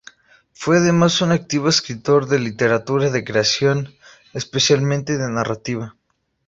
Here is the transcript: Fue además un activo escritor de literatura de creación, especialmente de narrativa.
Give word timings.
Fue 0.53 0.77
además 0.79 1.21
un 1.21 1.31
activo 1.31 1.69
escritor 1.69 2.25
de 2.27 2.39
literatura 2.39 3.11
de 3.11 3.23
creación, 3.23 3.93
especialmente 4.33 5.19
de 5.19 5.29
narrativa. 5.29 5.95